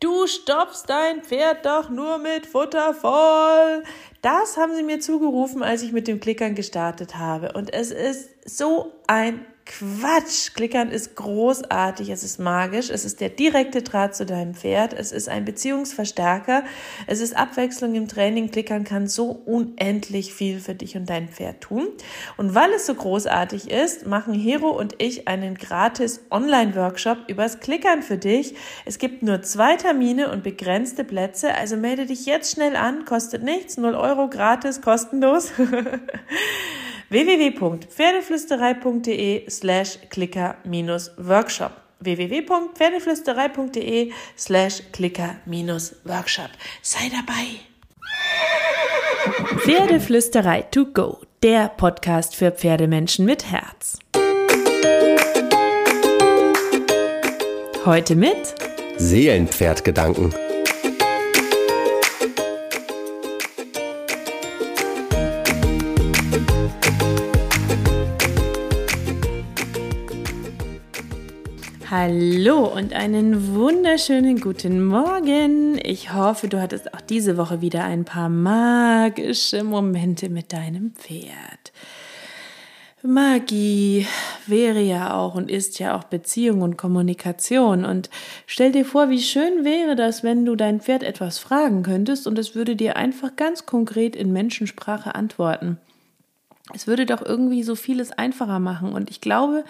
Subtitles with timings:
[0.00, 3.84] Du stopfst dein Pferd doch nur mit Futter voll.
[4.22, 7.52] Das haben sie mir zugerufen, als ich mit dem Klickern gestartet habe.
[7.52, 10.54] Und es ist so ein Quatsch.
[10.54, 15.12] Klickern ist großartig, es ist magisch, es ist der direkte Draht zu deinem Pferd, es
[15.12, 16.64] ist ein Beziehungsverstärker,
[17.06, 18.50] es ist Abwechslung im Training.
[18.50, 21.88] Klickern kann so unendlich viel für dich und dein Pferd tun.
[22.36, 28.02] Und weil es so großartig ist, machen Hero und ich einen gratis Online-Workshop übers Klickern
[28.02, 28.54] für dich.
[28.84, 33.42] Es gibt nur zwei Termine und begrenzte Plätze, also melde dich jetzt schnell an, kostet
[33.42, 35.52] nichts, 0 Euro gratis, kostenlos.
[37.10, 46.50] www.pferdeflüsterei.de slash clicker-workshop www.pferdeflüsterei.de slash clicker-workshop
[46.82, 47.60] Sei dabei!
[49.58, 53.98] Pferdeflüsterei to go, der Podcast für Pferdemenschen mit Herz.
[57.84, 58.54] Heute mit
[58.96, 60.34] Seelenpferdgedanken.
[72.02, 75.78] Hallo und einen wunderschönen guten Morgen.
[75.84, 81.72] Ich hoffe, du hattest auch diese Woche wieder ein paar magische Momente mit deinem Pferd.
[83.02, 84.06] Magie
[84.46, 87.84] wäre ja auch und ist ja auch Beziehung und Kommunikation.
[87.84, 88.08] Und
[88.46, 92.38] stell dir vor, wie schön wäre das, wenn du dein Pferd etwas fragen könntest und
[92.38, 95.76] es würde dir einfach ganz konkret in Menschensprache antworten.
[96.72, 98.94] Es würde doch irgendwie so vieles einfacher machen.
[98.94, 99.64] Und ich glaube,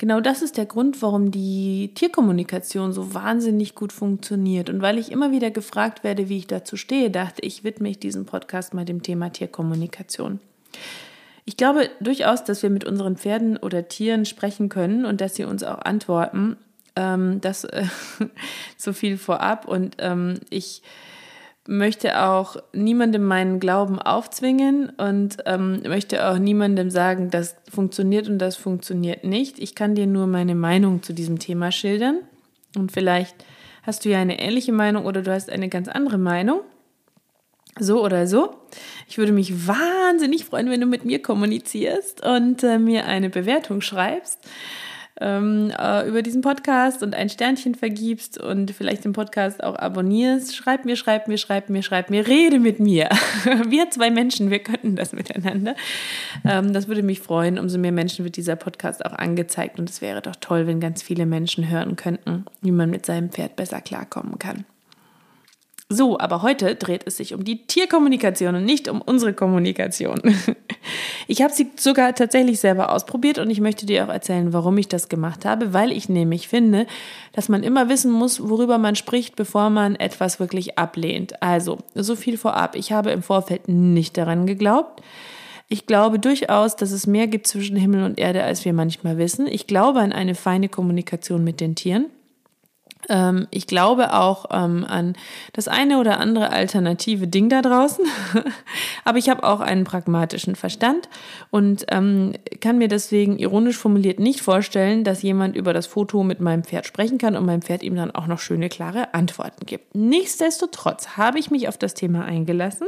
[0.00, 4.70] Genau das ist der Grund, warum die Tierkommunikation so wahnsinnig gut funktioniert.
[4.70, 7.98] Und weil ich immer wieder gefragt werde, wie ich dazu stehe, dachte ich, widme ich
[7.98, 10.40] diesen Podcast mal dem Thema Tierkommunikation.
[11.44, 15.44] Ich glaube durchaus, dass wir mit unseren Pferden oder Tieren sprechen können und dass sie
[15.44, 16.56] uns auch antworten.
[16.96, 17.84] Ähm, das äh,
[18.78, 19.68] so viel vorab.
[19.68, 20.80] Und ähm, ich
[21.68, 28.38] möchte auch niemandem meinen Glauben aufzwingen und ähm, möchte auch niemandem sagen, das funktioniert und
[28.38, 29.58] das funktioniert nicht.
[29.58, 32.20] Ich kann dir nur meine Meinung zu diesem Thema schildern
[32.76, 33.44] und vielleicht
[33.82, 36.60] hast du ja eine ähnliche Meinung oder du hast eine ganz andere Meinung.
[37.78, 38.56] So oder so.
[39.08, 43.80] Ich würde mich wahnsinnig freuen, wenn du mit mir kommunizierst und äh, mir eine Bewertung
[43.80, 44.40] schreibst
[45.20, 50.56] ähm, äh, über diesen Podcast und ein Sternchen vergibst und vielleicht den Podcast auch abonnierst.
[50.56, 53.08] Schreib mir, schreib mir, schreib mir, schreib mir, rede mit mir.
[53.68, 55.74] wir zwei Menschen, wir könnten das miteinander.
[56.44, 57.58] Ähm, das würde mich freuen.
[57.58, 61.02] Umso mehr Menschen wird dieser Podcast auch angezeigt und es wäre doch toll, wenn ganz
[61.02, 64.64] viele Menschen hören könnten, wie man mit seinem Pferd besser klarkommen kann.
[65.92, 70.20] So, aber heute dreht es sich um die Tierkommunikation und nicht um unsere Kommunikation.
[71.28, 74.88] Ich habe sie sogar tatsächlich selber ausprobiert und ich möchte dir auch erzählen, warum ich
[74.88, 76.86] das gemacht habe, weil ich nämlich finde,
[77.32, 81.40] dass man immer wissen muss, worüber man spricht, bevor man etwas wirklich ablehnt.
[81.40, 82.74] Also, so viel vorab.
[82.74, 85.02] Ich habe im Vorfeld nicht daran geglaubt.
[85.68, 89.46] Ich glaube durchaus, dass es mehr gibt zwischen Himmel und Erde, als wir manchmal wissen.
[89.46, 92.06] Ich glaube an eine feine Kommunikation mit den Tieren.
[93.10, 95.14] Ähm, ich glaube auch ähm, an
[95.52, 98.04] das eine oder andere alternative Ding da draußen,
[99.04, 101.08] aber ich habe auch einen pragmatischen Verstand
[101.50, 106.40] und ähm, kann mir deswegen ironisch formuliert nicht vorstellen, dass jemand über das Foto mit
[106.40, 109.94] meinem Pferd sprechen kann und mein Pferd ihm dann auch noch schöne, klare Antworten gibt.
[109.94, 112.86] Nichtsdestotrotz habe ich mich auf das Thema eingelassen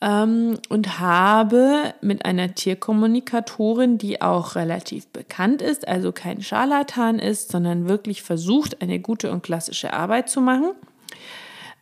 [0.00, 7.50] ähm, und habe mit einer Tierkommunikatorin, die auch relativ bekannt ist, also kein Scharlatan ist,
[7.50, 10.70] sondern wirklich versucht, eine gute und klassische Arbeit zu machen,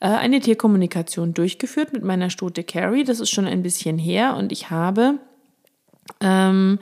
[0.00, 3.04] äh, eine Tierkommunikation durchgeführt mit meiner Stute Carrie.
[3.04, 5.18] Das ist schon ein bisschen her und ich habe
[6.20, 6.78] ähm,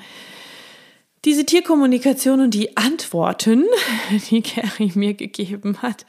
[1.25, 3.65] diese Tierkommunikation und die Antworten,
[4.31, 6.07] die Carrie mir gegeben hat,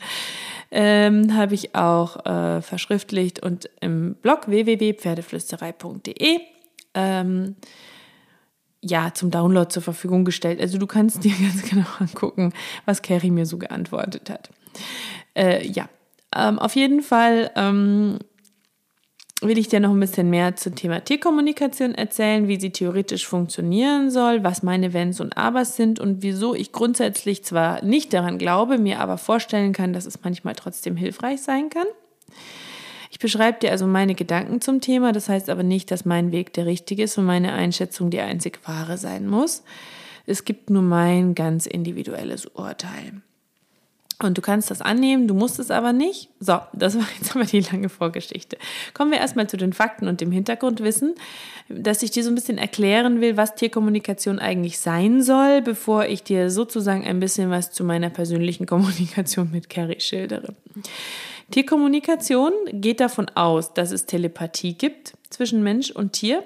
[0.72, 6.40] ähm, habe ich auch äh, verschriftlicht und im Blog www.pferdeflüsterei.de
[6.94, 7.56] ähm,
[8.82, 10.62] ja, zum Download zur Verfügung gestellt.
[10.62, 12.54] Also du kannst dir ganz genau angucken,
[12.86, 14.50] was Carrie mir so geantwortet hat.
[15.36, 15.90] Äh, ja,
[16.36, 18.20] ähm, auf jeden Fall ähm,
[19.42, 24.10] will ich dir noch ein bisschen mehr zum Thema Tierkommunikation erzählen, wie sie theoretisch funktionieren
[24.10, 28.78] soll, was meine Wenns und Abers sind und wieso ich grundsätzlich zwar nicht daran glaube,
[28.78, 31.88] mir aber vorstellen kann, dass es manchmal trotzdem hilfreich sein kann.
[33.12, 36.54] Ich beschreibe dir also meine Gedanken zum Thema, das heißt aber nicht, dass mein Weg
[36.54, 39.64] der richtige ist und meine Einschätzung die einzig wahre sein muss.
[40.26, 43.22] Es gibt nur mein ganz individuelles Urteil.
[44.24, 46.30] Und du kannst das annehmen, du musst es aber nicht.
[46.40, 48.58] So, das war jetzt aber die lange Vorgeschichte.
[48.94, 51.16] Kommen wir erstmal zu den Fakten und dem Hintergrundwissen,
[51.68, 56.24] dass ich dir so ein bisschen erklären will, was Tierkommunikation eigentlich sein soll, bevor ich
[56.24, 60.56] dir sozusagen ein bisschen was zu meiner persönlichen Kommunikation mit Carrie schildere.
[61.52, 66.44] Tierkommunikation geht davon aus, dass es Telepathie gibt zwischen Mensch und Tier.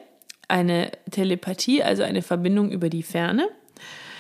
[0.48, 3.48] Eine Telepathie, also eine Verbindung über die Ferne.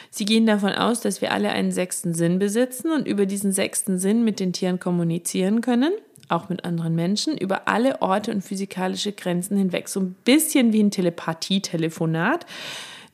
[0.09, 3.99] Sie gehen davon aus, dass wir alle einen sechsten Sinn besitzen und über diesen sechsten
[3.99, 5.91] Sinn mit den Tieren kommunizieren können,
[6.29, 9.87] auch mit anderen Menschen, über alle Orte und physikalische Grenzen hinweg.
[9.87, 12.45] So ein bisschen wie ein Telepathie-Telefonat,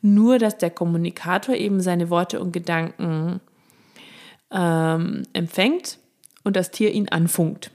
[0.00, 3.40] nur dass der Kommunikator eben seine Worte und Gedanken
[4.50, 5.98] ähm, empfängt
[6.44, 7.70] und das Tier ihn anfunkt.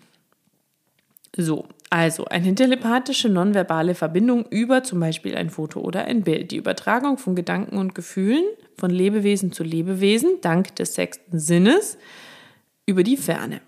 [1.36, 6.52] So, also eine telepathische nonverbale Verbindung über zum Beispiel ein Foto oder ein Bild.
[6.52, 8.46] Die Übertragung von Gedanken und Gefühlen
[8.78, 11.98] von Lebewesen zu Lebewesen dank des sechsten Sinnes
[12.86, 13.60] über die Ferne.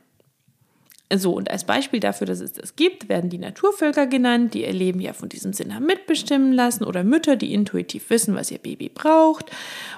[1.14, 4.74] So, und als Beispiel dafür, dass es das gibt, werden die Naturvölker genannt, die ihr
[4.74, 8.58] Leben ja von diesem Sinn haben mitbestimmen lassen, oder Mütter, die intuitiv wissen, was ihr
[8.58, 9.52] Baby braucht,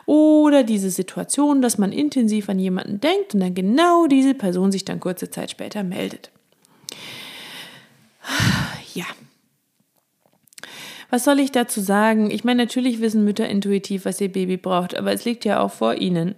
[0.07, 4.83] oder diese Situation, dass man intensiv an jemanden denkt und dann genau diese Person sich
[4.83, 6.31] dann kurze Zeit später meldet.
[8.93, 9.05] Ja.
[11.09, 12.31] Was soll ich dazu sagen?
[12.31, 15.71] Ich meine, natürlich wissen Mütter intuitiv, was ihr Baby braucht, aber es liegt ja auch
[15.71, 16.35] vor ihnen.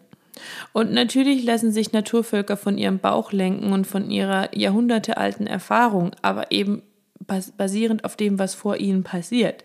[0.73, 6.51] Und natürlich lassen sich Naturvölker von ihrem Bauch lenken und von ihrer jahrhundertealten Erfahrung, aber
[6.51, 6.83] eben
[7.57, 9.63] basierend auf dem, was vor ihnen passiert.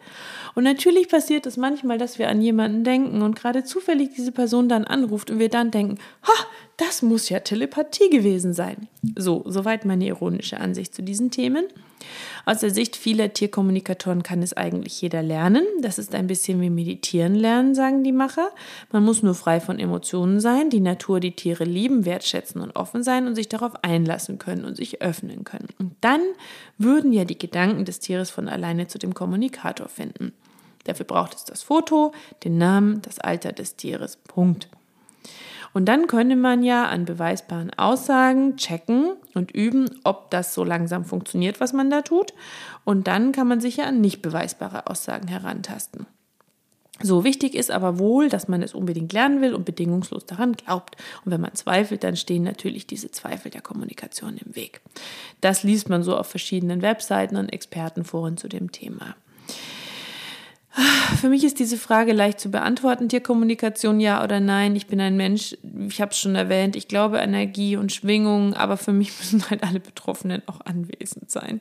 [0.55, 4.69] Und natürlich passiert es manchmal, dass wir an jemanden denken und gerade zufällig diese Person
[4.69, 6.47] dann anruft und wir dann denken, ha,
[6.77, 8.89] das muss ja Telepathie gewesen sein.
[9.17, 11.65] So, soweit meine ironische Ansicht zu diesen Themen.
[12.45, 15.65] Aus der Sicht vieler Tierkommunikatoren kann es eigentlich jeder lernen.
[15.81, 18.51] Das ist ein bisschen wie Meditieren lernen, sagen die Macher.
[18.91, 23.03] Man muss nur frei von Emotionen sein, die Natur, die Tiere lieben, wertschätzen und offen
[23.03, 25.69] sein und sich darauf einlassen können und sich öffnen können.
[25.79, 26.21] Und dann
[26.79, 30.33] würden ja die Gedanken des Tieres von alleine zu dem Kommunikator finden.
[30.85, 32.13] Dafür braucht es das Foto,
[32.45, 34.17] den Namen, das Alter des Tieres.
[34.17, 34.69] Punkt.
[35.73, 41.05] Und dann könnte man ja an beweisbaren Aussagen checken und üben, ob das so langsam
[41.05, 42.35] funktioniert, was man da tut.
[42.85, 46.07] Und dann kann man sich ja an nicht beweisbare Aussagen herantasten.
[47.01, 50.97] So wichtig ist aber wohl, dass man es unbedingt lernen will und bedingungslos daran glaubt.
[51.25, 54.83] Und wenn man zweifelt, dann stehen natürlich diese Zweifel der Kommunikation im Weg.
[55.41, 59.17] Das liest man so auf verschiedenen Webseiten und Expertenforen zu dem Thema.
[61.21, 63.11] Für mich ist diese Frage leicht zu beantworten.
[63.11, 64.75] Tierkommunikation ja oder nein.
[64.75, 65.55] Ich bin ein Mensch,
[65.87, 69.63] ich habe es schon erwähnt, ich glaube Energie und Schwingungen, aber für mich müssen halt
[69.65, 71.61] alle Betroffenen auch anwesend sein.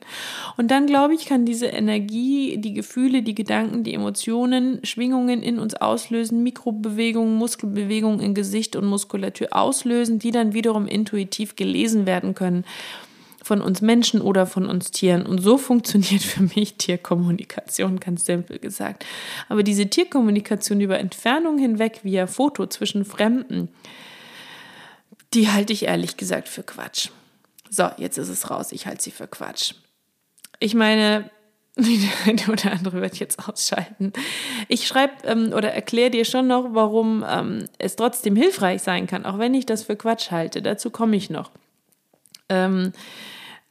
[0.56, 5.58] Und dann glaube ich, kann diese Energie, die Gefühle, die Gedanken, die Emotionen, Schwingungen in
[5.58, 12.34] uns auslösen, Mikrobewegungen, Muskelbewegungen in Gesicht und Muskulatur auslösen, die dann wiederum intuitiv gelesen werden
[12.34, 12.64] können
[13.52, 15.26] von uns Menschen oder von uns Tieren.
[15.26, 19.04] Und so funktioniert für mich Tierkommunikation, ganz simpel gesagt.
[19.50, 23.68] Aber diese Tierkommunikation über Entfernung hinweg via Foto zwischen Fremden,
[25.34, 27.10] die halte ich ehrlich gesagt für Quatsch.
[27.68, 28.72] So, jetzt ist es raus.
[28.72, 29.74] Ich halte sie für Quatsch.
[30.58, 31.30] Ich meine,
[31.76, 34.14] der oder andere wird jetzt ausschalten.
[34.68, 39.26] Ich schreibe ähm, oder erkläre dir schon noch, warum ähm, es trotzdem hilfreich sein kann,
[39.26, 40.62] auch wenn ich das für Quatsch halte.
[40.62, 41.50] Dazu komme ich noch.
[42.48, 42.92] Ähm,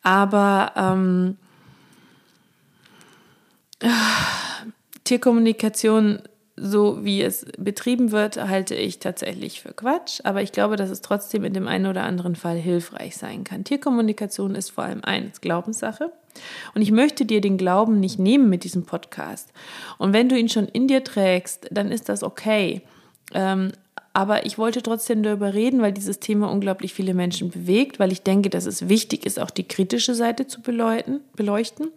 [0.02, 1.38] aber ähm,
[5.04, 6.20] Tierkommunikation,
[6.56, 10.22] so wie es betrieben wird, halte ich tatsächlich für Quatsch.
[10.24, 13.64] Aber ich glaube, dass es trotzdem in dem einen oder anderen Fall hilfreich sein kann.
[13.64, 16.12] Tierkommunikation ist vor allem eine Glaubenssache.
[16.74, 19.52] Und ich möchte dir den Glauben nicht nehmen mit diesem Podcast.
[19.98, 22.82] Und wenn du ihn schon in dir trägst, dann ist das okay.
[23.34, 23.72] Ähm,
[24.14, 28.24] aber ich wollte trotzdem darüber reden, weil dieses Thema unglaublich viele Menschen bewegt, weil ich
[28.24, 31.90] denke, dass es wichtig ist, auch die kritische Seite zu beleuchten, beleuchten.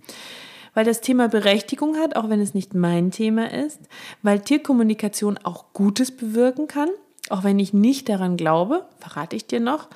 [0.75, 3.80] Weil das Thema Berechtigung hat, auch wenn es nicht mein Thema ist,
[4.23, 6.88] weil Tierkommunikation auch Gutes bewirken kann,
[7.30, 9.88] auch wenn ich nicht daran glaube, verrate ich dir noch,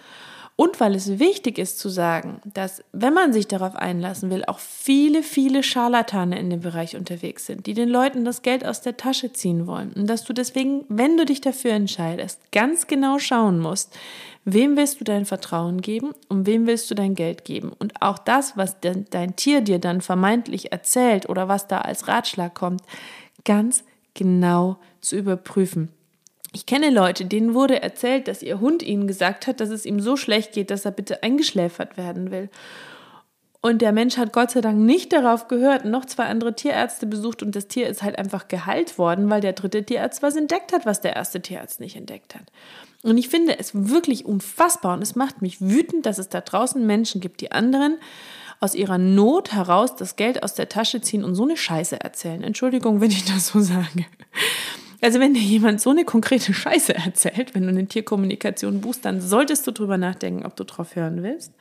[0.60, 4.58] und weil es wichtig ist zu sagen, dass, wenn man sich darauf einlassen will, auch
[4.58, 8.96] viele, viele Scharlatane in dem Bereich unterwegs sind, die den Leuten das Geld aus der
[8.96, 9.92] Tasche ziehen wollen.
[9.92, 13.96] Und dass du deswegen, wenn du dich dafür entscheidest, ganz genau schauen musst,
[14.44, 17.70] wem willst du dein Vertrauen geben und wem willst du dein Geld geben.
[17.78, 22.54] Und auch das, was dein Tier dir dann vermeintlich erzählt oder was da als Ratschlag
[22.54, 22.82] kommt,
[23.44, 25.92] ganz genau zu überprüfen.
[26.52, 30.00] Ich kenne Leute, denen wurde erzählt, dass ihr Hund ihnen gesagt hat, dass es ihm
[30.00, 32.48] so schlecht geht, dass er bitte eingeschläfert werden will.
[33.60, 37.42] Und der Mensch hat Gott sei Dank nicht darauf gehört, noch zwei andere Tierärzte besucht
[37.42, 40.86] und das Tier ist halt einfach geheilt worden, weil der dritte Tierarzt was entdeckt hat,
[40.86, 42.52] was der erste Tierarzt nicht entdeckt hat.
[43.02, 46.86] Und ich finde es wirklich unfassbar und es macht mich wütend, dass es da draußen
[46.86, 47.98] Menschen gibt, die anderen
[48.60, 52.42] aus ihrer Not heraus das Geld aus der Tasche ziehen und so eine Scheiße erzählen.
[52.44, 54.06] Entschuldigung, wenn ich das so sage.
[55.00, 59.20] Also wenn dir jemand so eine konkrete Scheiße erzählt, wenn du eine Tierkommunikation buchst, dann
[59.20, 61.52] solltest du drüber nachdenken, ob du drauf hören willst.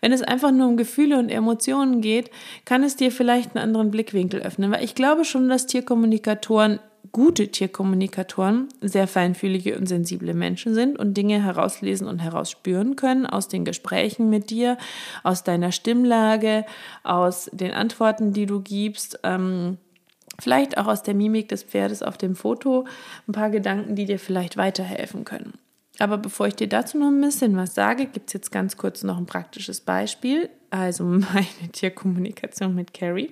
[0.00, 2.30] Wenn es einfach nur um Gefühle und Emotionen geht,
[2.64, 4.70] kann es dir vielleicht einen anderen Blickwinkel öffnen.
[4.70, 6.80] Weil ich glaube schon, dass Tierkommunikatoren,
[7.12, 13.48] gute Tierkommunikatoren, sehr feinfühlige und sensible Menschen sind und Dinge herauslesen und herausspüren können aus
[13.48, 14.76] den Gesprächen mit dir,
[15.22, 16.66] aus deiner Stimmlage,
[17.02, 19.20] aus den Antworten, die du gibst.
[19.22, 19.78] Ähm,
[20.40, 22.86] Vielleicht auch aus der Mimik des Pferdes auf dem Foto
[23.28, 25.54] ein paar Gedanken, die dir vielleicht weiterhelfen können.
[25.98, 29.04] Aber bevor ich dir dazu noch ein bisschen was sage, gibt es jetzt ganz kurz
[29.04, 30.50] noch ein praktisches Beispiel.
[30.70, 33.30] Also meine Tierkommunikation mit Carrie,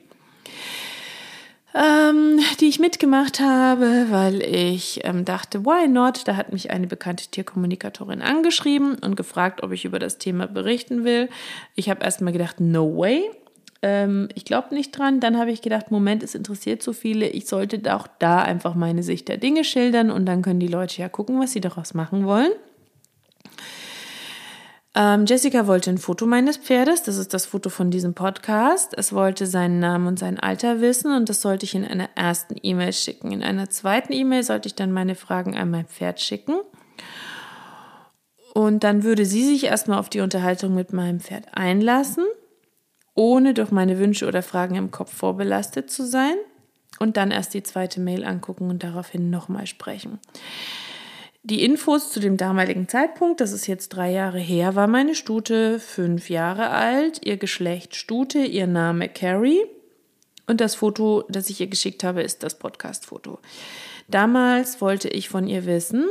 [1.75, 6.29] ähm, die ich mitgemacht habe, weil ich ähm, dachte, why not?
[6.29, 11.05] Da hat mich eine bekannte Tierkommunikatorin angeschrieben und gefragt, ob ich über das Thema berichten
[11.05, 11.29] will.
[11.75, 13.29] Ich habe erst mal gedacht, no way
[13.83, 15.21] ähm, ich glaube nicht dran.
[15.21, 19.03] Dann habe ich gedacht, Moment, es interessiert so viele, ich sollte auch da einfach meine
[19.03, 22.25] Sicht der Dinge schildern und dann können die Leute ja gucken, was sie daraus machen
[22.25, 22.53] wollen.
[24.95, 28.93] Ähm, Jessica wollte ein Foto meines Pferdes, das ist das Foto von diesem Podcast.
[28.97, 32.57] Es wollte seinen Namen und sein Alter wissen und das sollte ich in einer ersten
[32.63, 33.33] E-Mail schicken.
[33.33, 36.57] In einer zweiten E-Mail sollte ich dann meine Fragen an mein Pferd schicken.
[38.55, 42.25] Und dann würde sie sich erstmal auf die Unterhaltung mit meinem Pferd einlassen
[43.15, 46.35] ohne durch meine Wünsche oder Fragen im Kopf vorbelastet zu sein
[46.99, 50.19] und dann erst die zweite Mail angucken und daraufhin nochmal sprechen.
[51.45, 55.81] Die Infos zu dem damaligen Zeitpunkt, das ist jetzt drei Jahre her, war meine Stute
[55.81, 59.63] fünf Jahre alt, ihr Geschlecht Stute, ihr Name Carrie
[60.47, 63.41] und das Foto, das ich ihr geschickt habe, ist das Podcast-Foto.
[64.07, 66.07] Damals wollte ich von ihr wissen,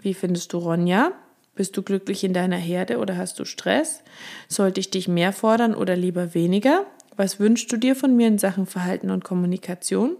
[0.00, 1.12] wie findest du Ronja?
[1.56, 4.02] Bist du glücklich in deiner Herde oder hast du Stress?
[4.46, 6.86] Sollte ich dich mehr fordern oder lieber weniger?
[7.16, 10.16] Was wünschst du dir von mir in Sachen Verhalten und Kommunikation?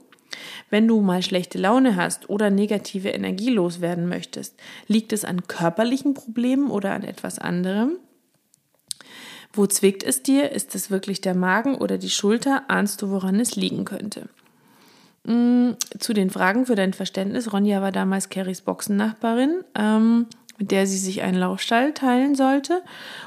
[0.70, 4.54] Wenn du mal schlechte Laune hast oder negative Energie loswerden möchtest,
[4.88, 7.98] liegt es an körperlichen Problemen oder an etwas anderem?
[9.52, 10.52] Wo zwickt es dir?
[10.52, 12.64] Ist es wirklich der Magen oder die Schulter?
[12.68, 14.28] Ahnst du, woran es liegen könnte?
[15.24, 17.52] Mm, zu den Fragen für dein Verständnis.
[17.52, 19.64] Ronja war damals Carries Boxennachbarin.
[19.74, 20.26] Ähm,
[20.58, 22.82] mit der sie sich einen Laufstall teilen sollte.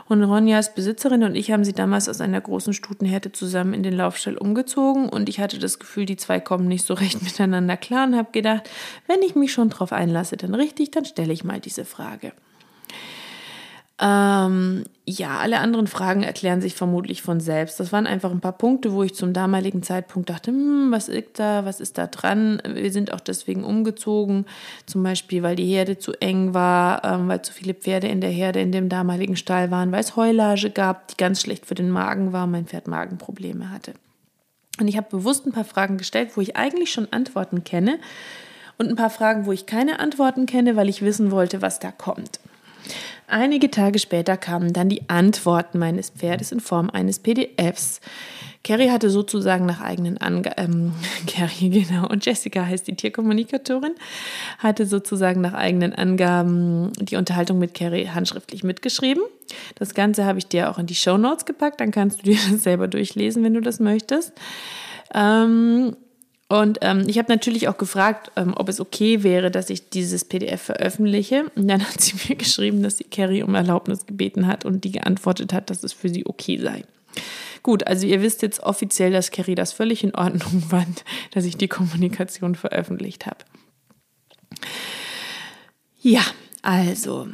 [0.07, 3.93] Und Ronjas Besitzerin und ich haben sie damals aus einer großen Stutenherde zusammen in den
[3.93, 8.07] Laufstall umgezogen und ich hatte das Gefühl, die zwei kommen nicht so recht miteinander klar
[8.07, 8.69] und habe gedacht,
[9.07, 12.33] wenn ich mich schon drauf einlasse, dann richtig, dann stelle ich mal diese Frage.
[14.01, 17.79] Ähm, ja, alle anderen Fragen erklären sich vermutlich von selbst.
[17.81, 21.37] Das waren einfach ein paar Punkte, wo ich zum damaligen Zeitpunkt dachte, hm, was ist
[21.37, 22.61] da, was ist da dran?
[22.65, 24.45] Wir sind auch deswegen umgezogen,
[24.85, 28.29] zum Beispiel, weil die Herde zu eng war, ähm, weil zu viele Pferde in der
[28.29, 31.89] Herde in dem damaligen Stall waren, weil es Heulage gab, die ganz schlecht für den
[31.89, 33.93] Magen war, mein Pferd Magenprobleme hatte.
[34.79, 37.99] Und ich habe bewusst ein paar Fragen gestellt, wo ich eigentlich schon Antworten kenne
[38.77, 41.91] und ein paar Fragen, wo ich keine Antworten kenne, weil ich wissen wollte, was da
[41.91, 42.39] kommt.
[43.29, 48.01] Einige Tage später kamen dann die Antworten meines Pferdes in Form eines PDFs.
[48.63, 50.93] Carrie hatte sozusagen nach eigenen Angaben, ähm,
[51.27, 53.93] Carrie, genau, und Jessica heißt die Tierkommunikatorin,
[54.57, 59.23] hatte sozusagen nach eigenen Angaben die Unterhaltung mit Carrie handschriftlich mitgeschrieben.
[59.75, 62.37] Das Ganze habe ich dir auch in die Show Notes gepackt, dann kannst du dir
[62.51, 64.33] das selber durchlesen, wenn du das möchtest.
[65.13, 65.95] Ähm,
[66.49, 70.25] und ähm, ich habe natürlich auch gefragt, ähm, ob es okay wäre, dass ich dieses
[70.25, 71.45] PDF veröffentliche.
[71.55, 74.91] Und dann hat sie mir geschrieben, dass sie Carrie um Erlaubnis gebeten hat und die
[74.91, 76.83] geantwortet hat, dass es für sie okay sei.
[77.61, 81.55] Gut, also ihr wisst jetzt offiziell, dass Carrie das völlig in Ordnung fand, dass ich
[81.55, 83.45] die Kommunikation veröffentlicht habe.
[86.01, 86.23] Ja,
[86.63, 87.27] also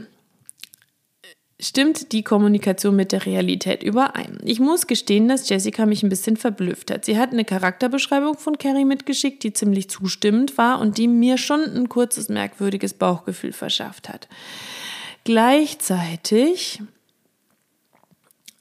[1.60, 4.40] stimmt die Kommunikation mit der Realität überein.
[4.44, 7.06] Ich muss gestehen, dass Jessica mich ein bisschen verblüfft hat.
[7.06, 11.62] Sie hat eine Charakterbeschreibung von Carrie mitgeschickt, die ziemlich zustimmend war und die mir schon
[11.62, 14.28] ein kurzes merkwürdiges Bauchgefühl verschafft hat.
[15.24, 16.82] Gleichzeitig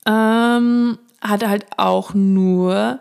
[0.07, 3.01] ähm, hat halt auch nur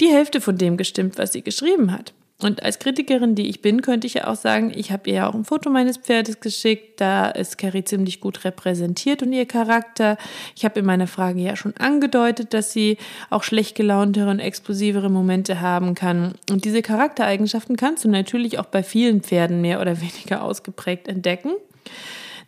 [0.00, 2.12] die Hälfte von dem gestimmt, was sie geschrieben hat.
[2.42, 5.28] Und als Kritikerin, die ich bin, könnte ich ja auch sagen, ich habe ihr ja
[5.28, 7.00] auch ein Foto meines Pferdes geschickt.
[7.00, 10.16] Da ist Carrie ziemlich gut repräsentiert und ihr Charakter.
[10.56, 12.98] Ich habe in meiner Frage ja schon angedeutet, dass sie
[13.30, 16.34] auch schlecht gelauntere und explosivere Momente haben kann.
[16.50, 21.52] Und diese Charaktereigenschaften kannst du natürlich auch bei vielen Pferden mehr oder weniger ausgeprägt entdecken.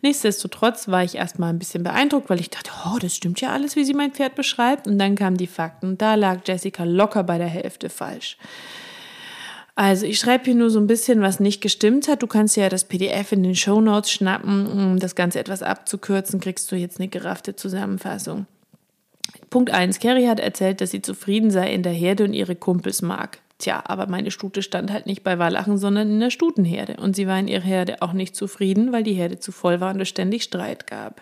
[0.01, 3.75] Nichtsdestotrotz war ich erstmal ein bisschen beeindruckt, weil ich dachte, oh, das stimmt ja alles,
[3.75, 4.87] wie sie mein Pferd beschreibt.
[4.87, 5.97] Und dann kamen die Fakten.
[5.97, 8.37] Da lag Jessica locker bei der Hälfte falsch.
[9.75, 12.23] Also ich schreibe hier nur so ein bisschen, was nicht gestimmt hat.
[12.23, 16.39] Du kannst ja das PDF in den Show Notes schnappen, um das Ganze etwas abzukürzen,
[16.39, 18.47] kriegst du jetzt eine geraffte Zusammenfassung.
[19.49, 19.99] Punkt 1.
[19.99, 23.39] Carrie hat erzählt, dass sie zufrieden sei in der Herde und ihre Kumpels mag.
[23.57, 26.97] Tja, aber meine Stute stand halt nicht bei Wallachen, sondern in der Stutenherde.
[26.97, 29.93] Und sie war in ihrer Herde auch nicht zufrieden, weil die Herde zu voll war
[29.93, 31.21] und es ständig Streit gab.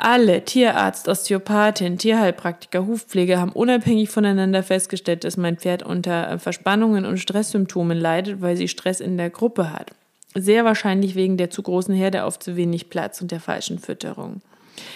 [0.00, 7.04] Alle, Tierarzt, Osteopathin, Tierheilpraktiker, Hufpfleger haben unabhängig voneinander festgestellt, dass mein Pferd unter äh, Verspannungen
[7.04, 9.90] und Stresssymptomen leidet, weil sie Stress in der Gruppe hat.
[10.36, 14.40] Sehr wahrscheinlich wegen der zu großen Herde auf zu wenig Platz und der falschen Fütterung.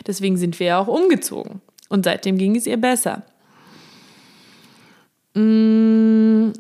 [0.07, 1.61] Deswegen sind wir ja auch umgezogen.
[1.89, 3.23] Und seitdem ging es ihr besser.
[5.35, 6.53] Mmh,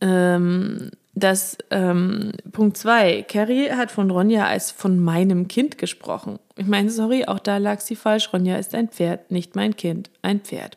[0.00, 3.24] ähm, das ähm, Punkt 2.
[3.28, 6.38] Carrie hat von Ronja als von meinem Kind gesprochen.
[6.56, 8.32] Ich meine, sorry, auch da lag sie falsch.
[8.32, 10.76] Ronja ist ein Pferd, nicht mein Kind, ein Pferd.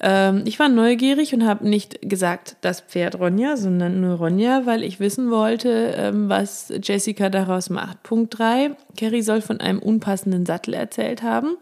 [0.00, 4.84] Ähm, ich war neugierig und habe nicht gesagt das Pferd Ronja, sondern nur Ronja, weil
[4.84, 8.02] ich wissen wollte, ähm, was Jessica daraus macht.
[8.02, 8.72] Punkt 3.
[8.96, 11.56] Carrie soll von einem unpassenden Sattel erzählt haben.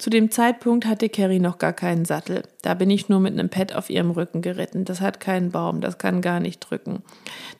[0.00, 2.44] Zu dem Zeitpunkt hatte Carrie noch gar keinen Sattel.
[2.62, 4.86] Da bin ich nur mit einem Pad auf ihrem Rücken geritten.
[4.86, 7.02] Das hat keinen Baum, das kann gar nicht drücken.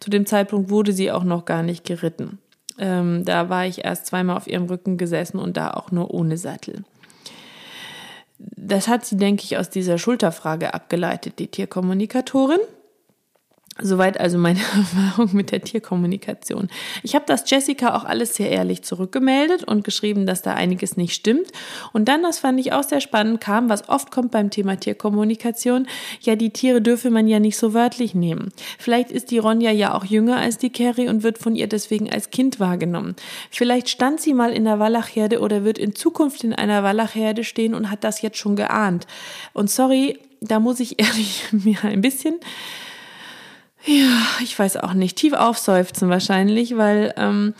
[0.01, 2.39] Zu dem Zeitpunkt wurde sie auch noch gar nicht geritten.
[2.79, 6.39] Ähm, da war ich erst zweimal auf ihrem Rücken gesessen und da auch nur ohne
[6.39, 6.83] Sattel.
[8.39, 12.61] Das hat sie, denke ich, aus dieser Schulterfrage abgeleitet, die Tierkommunikatorin.
[13.79, 16.69] Soweit also meine Erfahrung mit der Tierkommunikation.
[17.03, 21.15] Ich habe das Jessica auch alles sehr ehrlich zurückgemeldet und geschrieben, dass da einiges nicht
[21.15, 21.49] stimmt.
[21.93, 25.87] Und dann, das fand ich auch sehr spannend, kam, was oft kommt beim Thema Tierkommunikation,
[26.21, 28.53] ja, die Tiere dürfe man ja nicht so wörtlich nehmen.
[28.79, 32.11] Vielleicht ist die Ronja ja auch jünger als die Carrie und wird von ihr deswegen
[32.11, 33.15] als Kind wahrgenommen.
[33.51, 37.75] Vielleicht stand sie mal in der Wallachherde oder wird in Zukunft in einer Wallachherde stehen
[37.75, 39.07] und hat das jetzt schon geahnt.
[39.53, 42.35] Und sorry, da muss ich ehrlich mir ein bisschen
[43.85, 47.55] ja, ich weiß auch nicht, tief aufseufzen wahrscheinlich, weil ähm,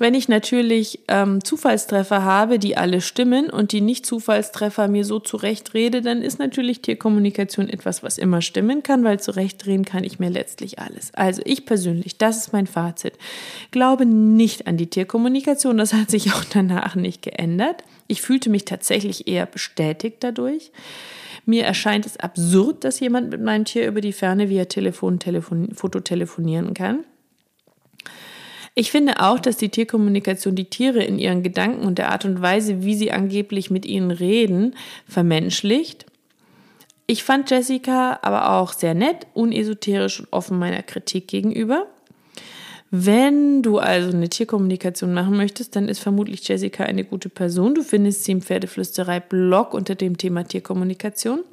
[0.00, 6.00] wenn ich natürlich ähm, Zufallstreffer habe, die alle stimmen und die Nicht-Zufallstreffer mir so zurechtrede,
[6.00, 10.78] dann ist natürlich Tierkommunikation etwas, was immer stimmen kann, weil zurechtdrehen kann ich mir letztlich
[10.78, 11.12] alles.
[11.12, 13.12] Also ich persönlich, das ist mein Fazit,
[13.72, 17.84] glaube nicht an die Tierkommunikation, das hat sich auch danach nicht geändert.
[18.06, 20.72] Ich fühlte mich tatsächlich eher bestätigt dadurch.
[21.50, 25.74] Mir erscheint es absurd, dass jemand mit meinem Tier über die Ferne via Telefon, Telefon
[25.74, 27.00] Foto telefonieren kann.
[28.76, 32.40] Ich finde auch, dass die Tierkommunikation die Tiere in ihren Gedanken und der Art und
[32.40, 34.76] Weise, wie sie angeblich mit ihnen reden,
[35.08, 36.06] vermenschlicht.
[37.08, 41.88] Ich fand Jessica aber auch sehr nett, unesoterisch und offen meiner Kritik gegenüber.
[42.90, 47.74] Wenn du also eine Tierkommunikation machen möchtest, dann ist vermutlich Jessica eine gute Person.
[47.74, 51.44] Du findest sie im Pferdeflüsterei-Blog unter dem Thema Tierkommunikation.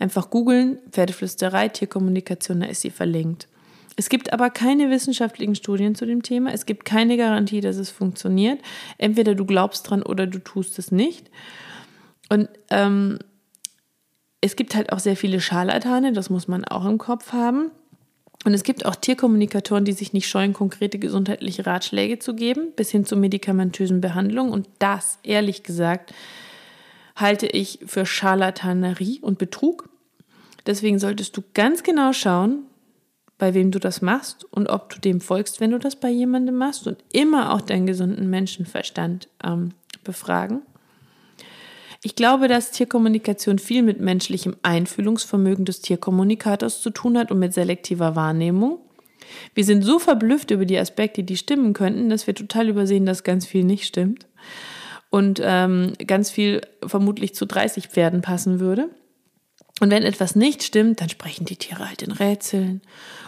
[0.00, 3.46] Einfach googeln, Pferdeflüsterei, Tierkommunikation, da ist sie verlinkt.
[3.96, 6.52] Es gibt aber keine wissenschaftlichen Studien zu dem Thema.
[6.52, 8.60] Es gibt keine Garantie, dass es funktioniert.
[8.98, 11.30] Entweder du glaubst dran oder du tust es nicht.
[12.28, 13.20] Und ähm,
[14.40, 17.70] es gibt halt auch sehr viele Scharlatane, das muss man auch im Kopf haben.
[18.44, 22.90] Und es gibt auch Tierkommunikatoren, die sich nicht scheuen, konkrete gesundheitliche Ratschläge zu geben, bis
[22.90, 24.52] hin zu medikamentösen Behandlungen.
[24.52, 26.12] Und das, ehrlich gesagt,
[27.16, 29.88] halte ich für Scharlatanerie und Betrug.
[30.66, 32.64] Deswegen solltest du ganz genau schauen,
[33.38, 36.56] bei wem du das machst und ob du dem folgst, wenn du das bei jemandem
[36.56, 39.70] machst und immer auch deinen gesunden Menschenverstand ähm,
[40.04, 40.62] befragen.
[42.06, 47.54] Ich glaube, dass Tierkommunikation viel mit menschlichem Einfühlungsvermögen des Tierkommunikators zu tun hat und mit
[47.54, 48.78] selektiver Wahrnehmung.
[49.54, 53.24] Wir sind so verblüfft über die Aspekte, die stimmen könnten, dass wir total übersehen, dass
[53.24, 54.26] ganz viel nicht stimmt.
[55.08, 58.90] Und ähm, ganz viel vermutlich zu 30 Pferden passen würde.
[59.80, 62.82] Und wenn etwas nicht stimmt, dann sprechen die Tiere halt in Rätseln.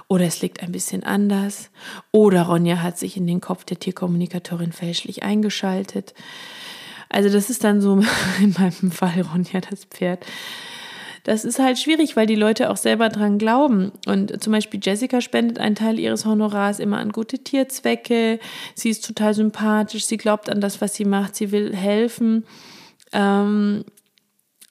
[0.07, 1.71] Oder es liegt ein bisschen anders.
[2.13, 6.13] Oder Ronja hat sich in den Kopf der Tierkommunikatorin fälschlich eingeschaltet.
[7.09, 8.01] Also das ist dann so
[8.41, 10.25] in meinem Fall Ronja das Pferd.
[11.27, 13.91] Das ist halt schwierig, weil die Leute auch selber dran glauben.
[14.07, 18.39] Und zum Beispiel Jessica spendet einen Teil ihres Honorars immer an gute Tierzwecke.
[18.77, 20.07] Sie ist total sympathisch.
[20.07, 21.35] Sie glaubt an das, was sie macht.
[21.35, 22.45] Sie will helfen.
[23.13, 23.85] Ähm,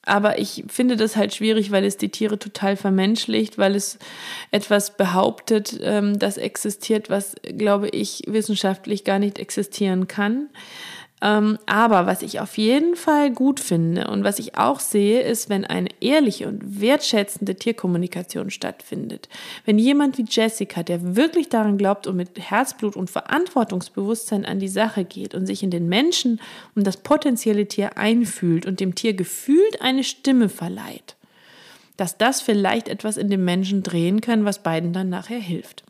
[0.06, 3.98] aber ich finde das halt schwierig, weil es die Tiere total vermenschlicht, weil es
[4.50, 10.48] etwas behauptet, ähm, das existiert, was, glaube ich, wissenschaftlich gar nicht existieren kann.
[11.22, 15.48] Ähm, aber was ich auf jeden Fall gut finde und was ich auch sehe, ist,
[15.48, 19.30] wenn eine ehrliche und wertschätzende Tierkommunikation stattfindet.
[19.64, 24.68] Wenn jemand wie Jessica, der wirklich daran glaubt und mit Herzblut und Verantwortungsbewusstsein an die
[24.68, 26.38] Sache geht und sich in den Menschen
[26.74, 31.16] und das potenzielle Tier einfühlt und dem Tier gefühlt eine Stimme verleiht,
[31.96, 35.85] dass das vielleicht etwas in dem Menschen drehen kann, was beiden dann nachher hilft.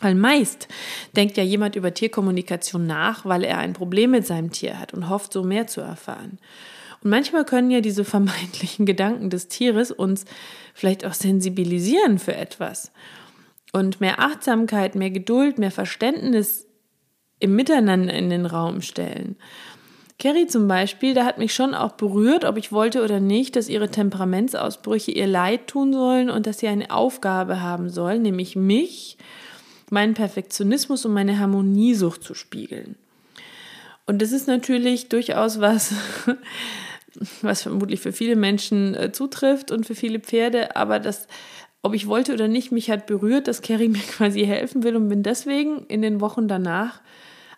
[0.00, 0.68] Weil meist
[1.16, 5.08] denkt ja jemand über Tierkommunikation nach, weil er ein Problem mit seinem Tier hat und
[5.08, 6.38] hofft, so mehr zu erfahren.
[7.02, 10.24] Und manchmal können ja diese vermeintlichen Gedanken des Tieres uns
[10.74, 12.92] vielleicht auch sensibilisieren für etwas.
[13.72, 16.66] Und mehr Achtsamkeit, mehr Geduld, mehr Verständnis
[17.40, 19.36] im Miteinander in den Raum stellen.
[20.18, 23.68] Carrie zum Beispiel, da hat mich schon auch berührt, ob ich wollte oder nicht, dass
[23.68, 29.18] ihre Temperamentsausbrüche ihr Leid tun sollen und dass sie eine Aufgabe haben sollen, nämlich mich
[29.90, 32.96] meinen Perfektionismus und meine Harmoniesucht zu spiegeln.
[34.06, 35.94] Und das ist natürlich durchaus was,
[37.42, 41.26] was vermutlich für viele Menschen äh, zutrifft und für viele Pferde, aber das,
[41.82, 45.08] ob ich wollte oder nicht, mich hat berührt, dass Carrie mir quasi helfen will und
[45.08, 47.00] bin deswegen in den Wochen danach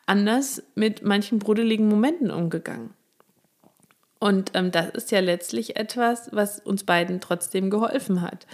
[0.06, 2.94] anders mit manchen brodeligen Momenten umgegangen.
[4.20, 8.46] Und ähm, das ist ja letztlich etwas, was uns beiden trotzdem geholfen hat.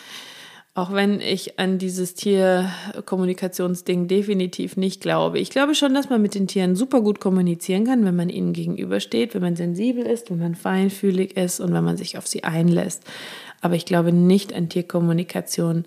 [0.77, 5.39] Auch wenn ich an dieses Tierkommunikationsding definitiv nicht glaube.
[5.39, 8.53] Ich glaube schon, dass man mit den Tieren super gut kommunizieren kann, wenn man ihnen
[8.53, 12.43] gegenübersteht, wenn man sensibel ist, wenn man feinfühlig ist und wenn man sich auf sie
[12.43, 13.05] einlässt.
[13.61, 15.85] Aber ich glaube nicht an Tierkommunikation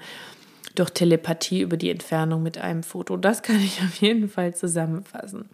[0.75, 3.17] durch Telepathie über die Entfernung mit einem Foto.
[3.17, 5.49] Das kann ich auf jeden Fall zusammenfassen.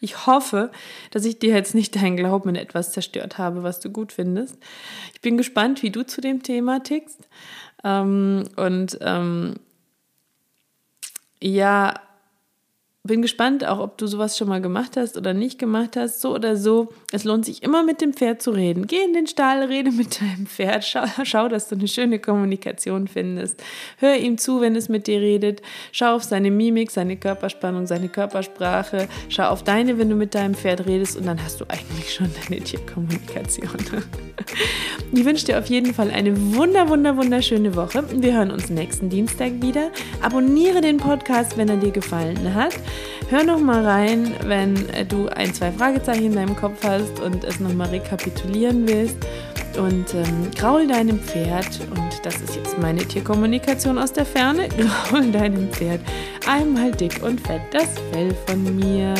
[0.00, 0.70] Ich hoffe,
[1.10, 4.58] dass ich dir jetzt nicht deinen Glauben in etwas zerstört habe, was du gut findest.
[5.14, 7.20] Ich bin gespannt, wie du zu dem Thema tickst.
[7.84, 9.54] Ähm, und ähm,
[11.40, 11.94] ja,
[13.06, 16.22] bin gespannt, auch ob du sowas schon mal gemacht hast oder nicht gemacht hast.
[16.22, 18.86] So oder so, es lohnt sich immer mit dem Pferd zu reden.
[18.86, 23.06] Geh in den Stall, rede mit deinem Pferd, schau, schau, dass du eine schöne Kommunikation
[23.06, 23.62] findest.
[23.98, 25.60] Hör ihm zu, wenn es mit dir redet.
[25.92, 29.06] Schau auf seine Mimik, seine Körperspannung, seine Körpersprache.
[29.28, 32.30] Schau auf deine, wenn du mit deinem Pferd redest und dann hast du eigentlich schon
[32.48, 33.68] deine Tierkommunikation.
[35.12, 38.04] Ich wünsche dir auf jeden Fall eine wunder, wunder, wunderschöne Woche.
[38.20, 39.90] Wir hören uns nächsten Dienstag wieder.
[40.22, 42.74] Abonniere den Podcast, wenn er dir gefallen hat.
[43.28, 44.74] Hör noch mal rein, wenn
[45.08, 49.16] du ein, zwei Fragezeichen in deinem Kopf hast und es noch mal rekapitulieren willst.
[49.78, 54.68] Und ähm, graul deinem Pferd, und das ist jetzt meine Tierkommunikation aus der Ferne,
[55.10, 56.00] graul deinem Pferd
[56.46, 59.14] einmal dick und fett das Fell von mir.